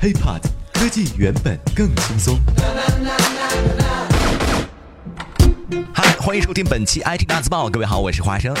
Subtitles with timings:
[0.00, 2.38] HiPod 科技原本更轻松。
[5.92, 8.56] 嗨，欢迎收听本期 IT 大字报，各位好，我是花生。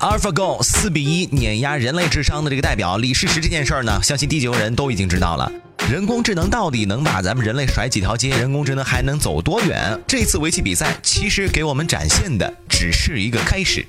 [0.00, 5.52] AlphaGo 四比一碾压人类智商的这个代表李世石这件事儿呢，相信地球人都已经知道了。
[5.88, 8.30] 人工智能到底能把咱们人类甩几条街？
[8.30, 9.96] 人工智能还能走多远？
[10.08, 13.86] 这次围棋比赛其实给我们展现的只是一个开始。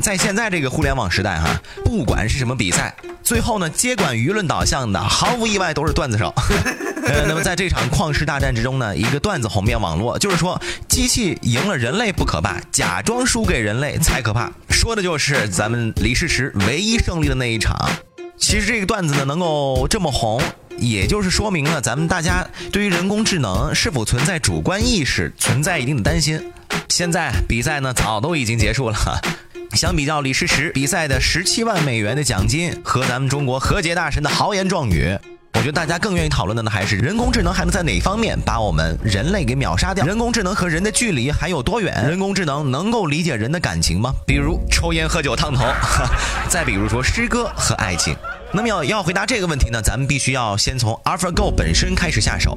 [0.00, 2.94] 在现在这个互联网时代，哈，不管是什么比赛，
[3.26, 6.32] 最后呢，接管舆论导向的，毫无意外都是段子手。
[7.02, 14.52] 呃，那么在这场旷世大战之中呢，一个段子红遍网络，就是说机器赢了人类不可怕，假装输给人类才可怕。
[14.70, 17.76] 说的就是咱们李世石唯一胜利的那一场。
[18.38, 20.40] 其实这个段子呢，能够这么红，
[20.78, 26.40] 也就是说明了咱们大家对于人工智能是否存在主观意识，存在一定的担心。
[26.88, 28.96] 现在比赛呢，早都已经结束了。
[29.72, 35.16] 相比较李世石比赛的十七万美元的奖金和咱们中国和解大神的豪言壮语，
[35.54, 40.06] 我觉得大家更愿意讨论的呢，还是人工智能还能在哪方面把我们人类给秒杀掉？
[40.06, 41.92] 人工智能和人的距离还有多远？
[42.08, 44.12] 人工智能能够理解人的感情吗？
[44.26, 45.64] 比如抽烟喝酒烫头，
[46.48, 48.16] 再比如说诗歌和爱情。
[48.52, 52.56] 那么要要回答这个问题呢，咱们必须要先从 AlphaGo 本身开始下手。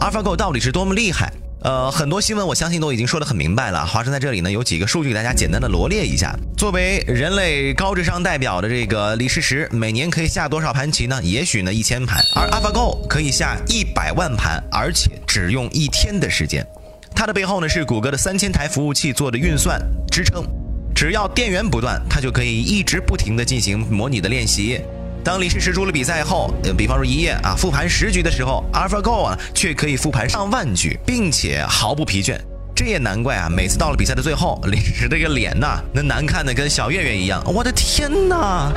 [0.00, 1.32] AlphaGo 到底是多么厉害？
[1.62, 3.84] 呃，很多新闻我相信都已经说得很明白了。
[3.84, 6.36] 华生在这里呢，有几个数据给大家简单的罗列一下。
[6.56, 11.18] 作为人类高智商代表的这个李世石，每年可以下多少盘棋呢？
[11.24, 16.64] 也许呢一千盘，而 AlphaGo 可以下一百万盘，而且只用一天的时间。
[17.14, 19.80] 它的背后呢是谷歌的三千台服务器做的运算
[20.12, 20.44] 支撑，
[20.94, 24.80] 只要电源不断，它就可以一直不停的进行模拟的练习。
[25.26, 32.38] 当李世石输了比赛后，比方说一夜啊复盘十局的时候，AlphaGo 啊却可以复盘上万局，并且毫不疲倦。
[32.76, 37.42] 这也难怪啊，每次到了比赛的最后，李世石这个脸呐，那难看的跟小月月一样。
[37.44, 38.72] 我的天呐！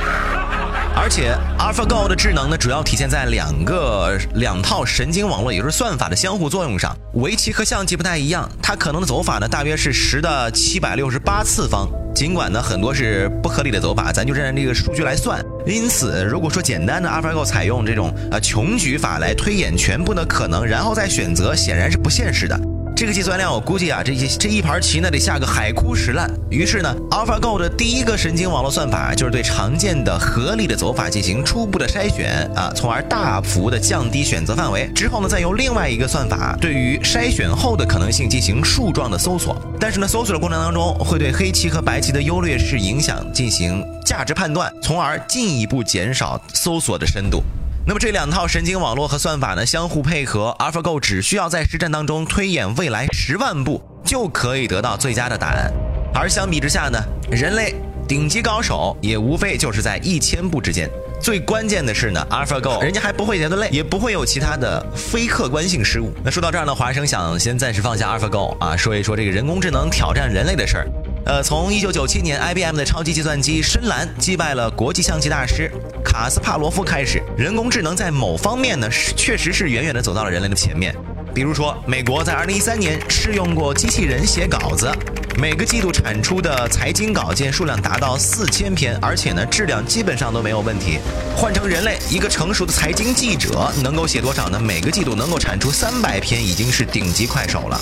[0.94, 6.94] 而且 AlphaGo 的智能呢，主要体现在两个两套神经网络，也就是算法的相互作用上。
[7.14, 11.88] 围棋和象棋不太一样，它可能的走法呢，大约是十的七百六十八次方。
[12.14, 15.42] 尽管呢，很多是不合理的走法，咱就按这个数据来算。
[15.64, 22.60] 因此，如果说简单的 AlphaGo 采用这种呃穷举法来推演全部的可能，然后再选择，显然是不现实的。
[23.00, 26.30] 这个计算量，我估计啊，这些这一盘棋呢得下个海枯石烂。
[26.50, 34.86] 于是呢，AlphaGo 的第一个神经网络算法就是对常见的合理的走法进行初步的筛选啊，从而大幅的降低选择范围。
[34.94, 39.56] 之后呢，再由另外一个算法对于筛选后的可能性进行树状的搜索。
[39.80, 47.42] 但是呢，搜索的过程当中会对黑棋和白棋的优劣势影响进行价值判断，从而进一步减少搜索的深度。
[47.86, 55.72] 那么这两套神经网络和算法呢相互配合，AlphaGo 只需要在实战当中推演未来十万步就可以得到最佳的答案。
[56.14, 56.98] 而相比之下呢，
[57.30, 57.74] 人类
[58.06, 60.88] 顶级高手也无非就是在一千步之间。
[61.22, 66.12] 最关键的是呢，AlphaGo 人家还不会觉得累，也不会有其他的非客观性失误。
[66.22, 70.86] 那说到这儿呢，华生想先暂时放下 AlphaGo 啊，说一说这个人工智能挑战人类的事儿。
[71.30, 75.70] 呃，从一九九七年 IBM 的超级计算机深蓝击败了国际象棋大师
[76.04, 80.92] 卡斯帕罗夫开始，人工智能在某方面呢，是确实是远远的走到了人类的前面。
[81.32, 84.90] 比如说，美国在二零一三年试用过机器人写稿子，
[85.38, 90.98] 每个季度产出的财经稿件数量达到四千篇，而且呢，质量基本上都没有问题。
[91.36, 94.58] 换成人类，一个成熟的财经记者能够写多少呢？
[94.58, 97.80] 每个季度能够产出三百篇，已经是顶级快手了，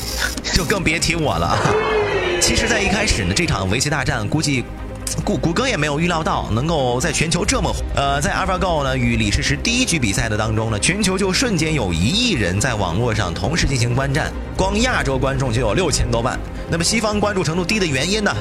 [0.53, 1.59] 就更别提我了。
[2.41, 4.65] 其实，在一开始呢，这场围棋大战估计
[5.25, 7.83] 谷谷歌也没有预料到能够在全球这么火。
[7.95, 16.39] 呃，在 AlphaGo 呢与李世石第一局比赛的当中呢，全球就瞬间有一亿人在网络上同时进行观战，光亚洲观众就有六千多万。
[16.71, 18.35] 那么西方关注程度低的原因呢？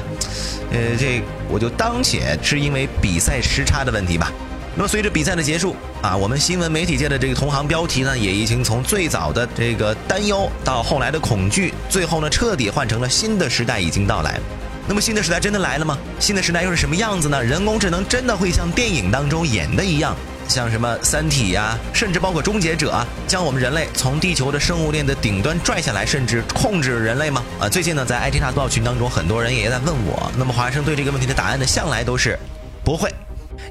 [0.70, 4.32] 呃，这我就当且是因为比赛时差的问题吧。
[4.78, 14.38] 那么随着比赛的结束啊，我们新闻媒体界的这个同行标题呢，也已经从最早的这个担忧到后来的恐惧，最后呢彻底换成了新的时代已经到来。
[14.86, 15.98] 那么新的时代真的来了吗？
[16.20, 17.42] 新的时代又是什么样子呢？
[17.42, 20.14] 人工智能真的会像电影当中演的一样，
[20.46, 27.42] 像什么《三体》呀，甚至包括《终结者》啊，将我们人类从地球的生物链的顶端拽下来，甚至控制人类吗？
[27.58, 30.30] 啊，最近呢，在 IT 大报群当中，很多人也在问我。
[30.38, 32.38] 那么华生对这个问题的答案呢，向来都是
[32.84, 33.12] 不会，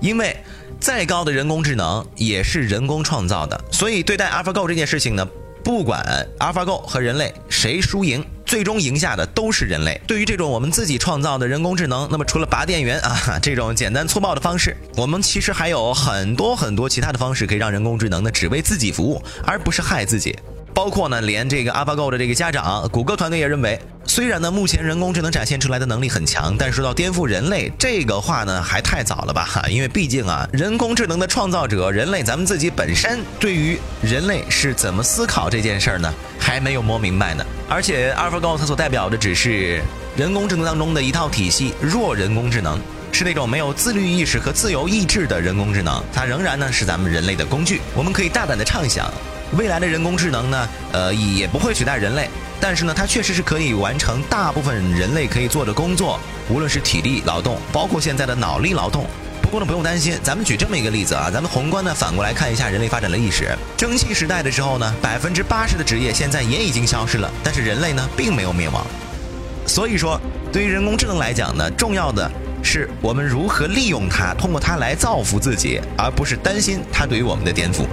[0.01, 0.35] 因为。
[0.79, 5.27] 再高的人工智能也是人工创造的，所以对待 AlphaGo 这件事情呢，
[5.63, 6.05] 不管
[6.37, 9.99] AlphaGo 和人类谁输赢，最终赢下的都是人类。
[10.05, 20.37] 对于这种我们自己创造的人工智能，那么除了拔电源啊这种简单粗暴的方式，我们其实还有很多很多其他的方式可以让人工智能呢只为自己服务，而不是害自己。
[20.77, 29.43] 包括呢，连这个 AlphaGo 的这个家长，谷歌团队也认为，虽然呢，目前人工智能展现出来的能力很强，但说到颠覆人类这个话呢，还太早了吧？
[29.43, 37.43] 哈 因为毕竟啊，人工智能的创造者人类，咱们自己本身对于人类是怎么思考这件事儿呢，还没有摸明白呢。
[37.67, 39.81] 而且 AlphaGo 它所代表的只是
[40.15, 42.79] 人工智能当中的一套体系，弱人工智能。
[43.11, 47.81] 是那种没有自律意识和自由意志的人工智能，它仍然呢是咱们人类的工具。
[47.95, 49.11] 我们可以大胆的畅想，
[49.55, 52.27] 未来的人工智能呢，呃，也不会取代人类，
[52.59, 59.05] 但是呢，它确实是可以完成大部分人类可以做的工作，无论是体力劳动，包括现在的脑力劳动。
[59.41, 63.55] 不过呢，不用担心，咱们举这么一个例子啊，咱们宏观的反过来看一下人类发展的历史。
[63.77, 68.85] 蒸汽时代的时候呢，百分之八十的职业现在也已经消失了，但是人类呢，并没有灭亡。
[69.65, 70.19] 所以说，
[70.51, 72.29] 对于人工智能来讲呢，重要的。
[72.63, 77.85] 是我们如何利用它，通过它来造福自己，而不是担心它对于我们的颠覆。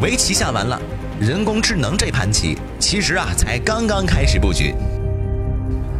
[0.00, 0.80] 围棋下完了，
[1.20, 4.74] 人工智能这盘棋其实啊才刚刚开始布局。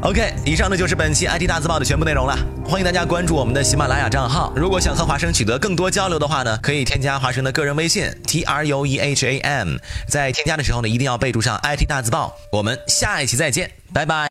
[0.03, 2.39] OK，以上呢就是本期 IT 大字报的全部内容了。
[2.65, 4.53] 欢迎大家关注我们的喜马拉雅账号。
[4.55, 12.37] 如果想和华生取得更多交流的话呢，可以添加华生的个人微信 T R U E H A M，在添加的时候呢，一定要备注上 IT 大字报。
[12.53, 14.28] 我们下一期再见，拜拜。